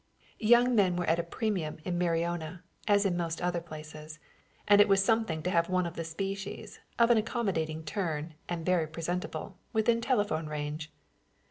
[0.39, 4.17] Young men were at a premium in Mariona, as in most other places,
[4.67, 8.65] and it was something to have one of the species, of an accommodating turn, and
[8.65, 10.91] very presentable, within telephone range.